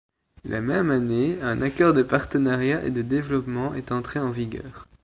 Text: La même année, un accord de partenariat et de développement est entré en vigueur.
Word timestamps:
La 0.45 0.61
même 0.61 0.89
année, 0.89 1.37
un 1.43 1.61
accord 1.61 1.93
de 1.93 2.01
partenariat 2.01 2.83
et 2.83 2.89
de 2.89 3.03
développement 3.03 3.75
est 3.75 3.91
entré 3.91 4.19
en 4.19 4.31
vigueur. 4.31 4.87